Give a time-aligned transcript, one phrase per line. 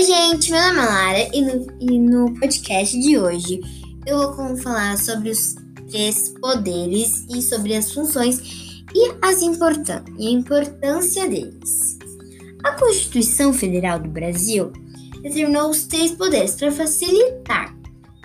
[0.00, 3.60] Oi, gente, meu nome é Lara e no, e no podcast de hoje
[4.06, 5.56] eu vou falar sobre os
[5.90, 8.38] três poderes e sobre as funções
[8.94, 11.98] e, as importan e a importância deles.
[12.64, 14.72] A Constituição Federal do Brasil
[15.20, 17.76] determinou os três poderes para facilitar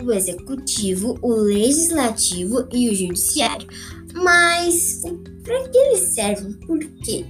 [0.02, 3.68] o executivo, o legislativo e o judiciário.
[4.14, 5.02] Mas
[5.44, 6.54] para que eles servem?
[6.54, 7.26] Por quê?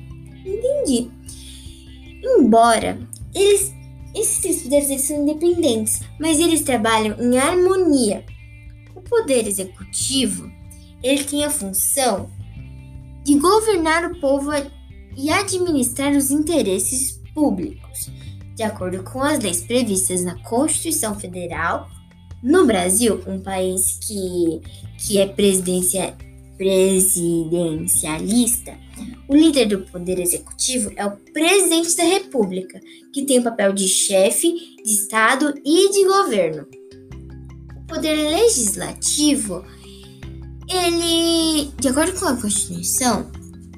[0.46, 1.10] Entendi.
[2.24, 2.96] Embora
[3.34, 3.74] eles
[4.16, 8.26] esses três poderes eles são independentes, mas eles trabalham em harmonia.
[8.96, 10.50] O poder executivo
[11.04, 12.30] ele tem a função
[13.24, 14.52] de governar o povo
[15.16, 18.10] e administrar os interesses públicos,
[18.56, 21.90] de acordo com as leis previstas na Constituição Federal.
[22.42, 24.62] No Brasil, um país que,
[24.98, 26.16] que é presidência,
[26.58, 28.78] presidencialista,
[29.28, 32.80] o líder do poder executivo é o presidente da República,
[33.14, 36.68] que tem o papel de chefe de Estado e de governo.
[37.76, 39.64] O poder legislativo,
[40.70, 43.32] ele, de acordo com a Constituição,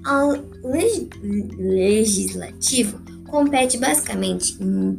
[0.05, 0.31] ao
[0.63, 1.09] leg
[1.57, 4.97] legislativo compete basicamente em,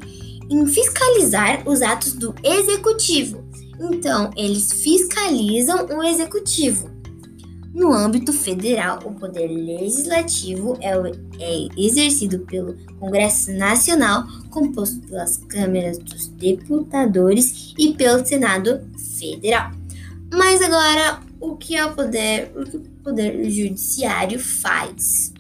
[0.51, 3.43] em fiscalizar os atos do executivo.
[3.81, 6.91] Então, eles fiscalizam o executivo.
[7.75, 10.93] No âmbito federal, o poder legislativo é,
[11.39, 18.81] é, exercido pelo Congresso Nacional, composto pelas câmeras dos deputadores e pelo Senado
[19.19, 19.71] Federal.
[20.33, 25.33] Mas agora, o que é o poder, o que o poder judiciário faz?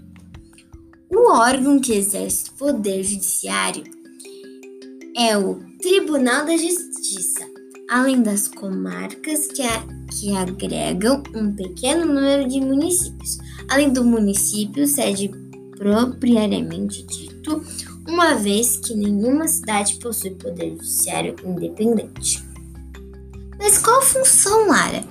[1.11, 3.84] O órgão que exerce o poder judiciário
[5.17, 7.47] é o Tribunal da Justiça,
[7.89, 14.86] além das comarcas que a que agregam um pequeno número de municípios, além do município
[14.86, 15.31] sede
[15.77, 17.62] propriamente dito,
[18.06, 22.43] uma vez que nenhuma cidade possui poder judiciário independente.
[23.59, 25.05] Mas qual a função, Lara?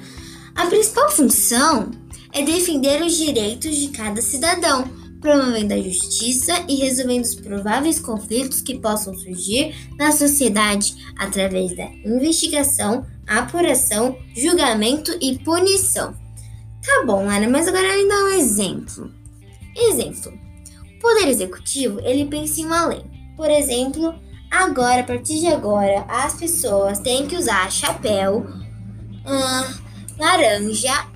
[0.56, 1.92] A principal função
[2.34, 4.90] é defender os direitos de cada cidadão,
[5.20, 11.86] promovendo a justiça e resolvendo os prováveis conflitos que possam surgir na sociedade através da
[12.06, 16.14] investigação, apuração, julgamento e punição.
[16.86, 19.12] Tá bom, Ana, mas agora me dá um exemplo.
[19.76, 20.32] Exemplo.
[20.96, 23.04] O Poder Executivo, ele pensa em uma lei.
[23.36, 24.16] Por exemplo,
[24.50, 28.46] agora, a partir de agora, as pessoas têm que usar chapéu
[29.26, 29.74] hum,
[30.18, 31.08] laranja,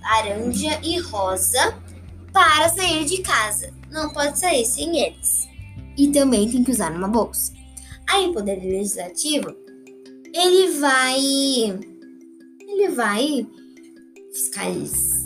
[0.00, 1.74] laranja e rosa
[2.38, 3.74] para sair de casa.
[3.90, 5.48] Não pode sair sem eles.
[5.96, 7.52] E também tem que usar uma bolsa.
[8.08, 9.52] Aí o Poder Legislativo
[10.32, 11.18] ele vai.
[12.60, 13.44] Ele vai
[14.32, 15.18] fiscalizar.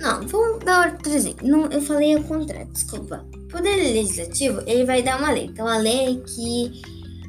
[0.00, 1.46] Não, vamos dar outro exemplo.
[1.46, 3.24] Não, eu falei ao contrário, desculpa.
[3.36, 5.44] O Poder Legislativo, ele vai dar uma lei.
[5.44, 6.82] Então, a lei que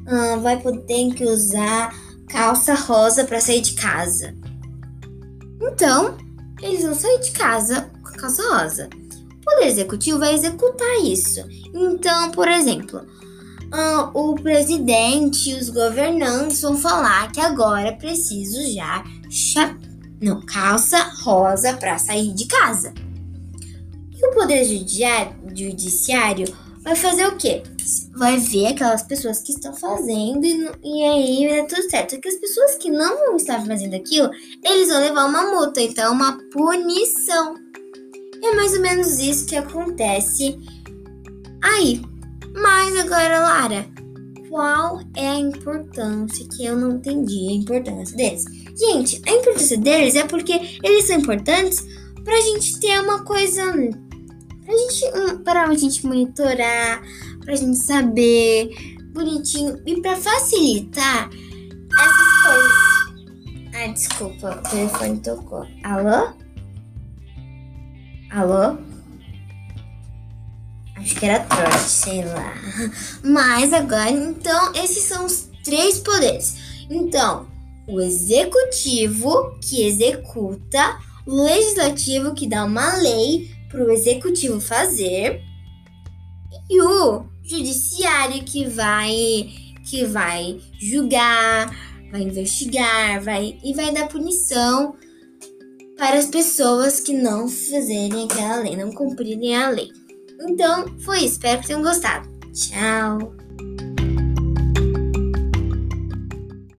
[0.08, 1.94] uh, vai poder que usar
[2.28, 4.34] calça rosa para sair de casa.
[5.60, 6.16] Então,
[6.60, 8.90] eles vão sair de casa com calça rosa.
[9.42, 11.44] O Poder Executivo vai executar isso.
[11.74, 13.04] Então, por exemplo,
[13.72, 19.04] ah, o presidente e os governantes vão falar que agora é preciso usar
[20.22, 22.94] não, calça rosa para sair de casa.
[24.12, 26.46] E o Poder Judiciário
[26.80, 27.64] vai fazer o quê?
[28.14, 32.20] Vai ver aquelas pessoas que estão fazendo e, e aí é tudo certo.
[32.20, 34.30] Que as pessoas que não estavam fazendo aquilo,
[34.64, 37.56] eles vão levar uma multa, então uma punição.
[38.42, 40.58] É mais ou menos isso que acontece
[41.62, 42.02] aí.
[42.54, 43.86] Mas agora, Lara,
[44.50, 48.44] qual é a importância que eu não entendi a importância deles?
[48.76, 51.86] Gente, a importância deles é porque eles são importantes
[52.24, 53.72] pra gente ter uma coisa.
[54.64, 57.02] Pra gente, pra a gente monitorar,
[57.44, 58.70] pra gente saber
[59.12, 61.30] bonitinho e pra facilitar
[62.00, 62.92] essas coisas.
[63.74, 65.66] Ah, desculpa, o telefone tocou.
[65.84, 66.41] Alô?
[68.32, 68.78] Alô?
[70.96, 72.54] Acho que era trote, sei lá.
[73.22, 76.56] Mas agora, então, esses são os três poderes.
[76.88, 77.46] Então,
[77.86, 85.42] o executivo que executa, o legislativo que dá uma lei para o executivo fazer
[86.70, 89.50] e o judiciário que vai
[89.90, 91.70] que vai julgar,
[92.10, 94.94] vai investigar, vai e vai dar punição
[96.02, 99.92] para as pessoas que não fizerem aquela lei, não cumprirem a lei.
[100.40, 101.34] Então, foi isso.
[101.34, 102.28] Espero que tenham gostado.
[102.52, 103.32] Tchau!